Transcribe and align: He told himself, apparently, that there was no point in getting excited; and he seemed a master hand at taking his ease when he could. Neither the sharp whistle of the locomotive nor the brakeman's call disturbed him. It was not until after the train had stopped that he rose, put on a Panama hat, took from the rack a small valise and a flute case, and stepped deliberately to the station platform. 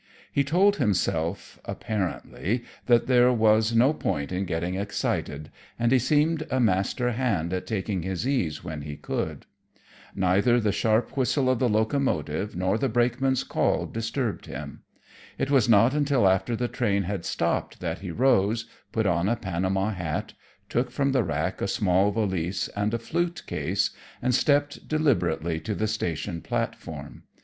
He 0.31 0.43
told 0.43 0.77
himself, 0.77 1.59
apparently, 1.63 2.63
that 2.87 3.05
there 3.05 3.31
was 3.31 3.75
no 3.75 3.93
point 3.93 4.31
in 4.31 4.45
getting 4.45 4.73
excited; 4.73 5.51
and 5.77 5.91
he 5.91 5.99
seemed 5.99 6.41
a 6.49 6.59
master 6.59 7.11
hand 7.11 7.53
at 7.53 7.67
taking 7.67 8.01
his 8.01 8.27
ease 8.27 8.63
when 8.63 8.81
he 8.81 8.95
could. 8.97 9.45
Neither 10.15 10.59
the 10.59 10.71
sharp 10.71 11.15
whistle 11.15 11.51
of 11.51 11.59
the 11.59 11.69
locomotive 11.69 12.55
nor 12.55 12.79
the 12.79 12.89
brakeman's 12.89 13.43
call 13.43 13.85
disturbed 13.85 14.47
him. 14.47 14.81
It 15.37 15.51
was 15.51 15.69
not 15.69 15.93
until 15.93 16.27
after 16.27 16.55
the 16.55 16.67
train 16.67 17.03
had 17.03 17.23
stopped 17.23 17.79
that 17.79 17.99
he 17.99 18.09
rose, 18.09 18.65
put 18.91 19.05
on 19.05 19.29
a 19.29 19.35
Panama 19.35 19.91
hat, 19.91 20.33
took 20.67 20.89
from 20.89 21.11
the 21.11 21.23
rack 21.23 21.61
a 21.61 21.67
small 21.67 22.09
valise 22.11 22.69
and 22.69 22.91
a 22.95 22.97
flute 22.97 23.43
case, 23.45 23.91
and 24.19 24.33
stepped 24.33 24.87
deliberately 24.87 25.59
to 25.59 25.75
the 25.75 25.85
station 25.85 26.41
platform. 26.41 27.21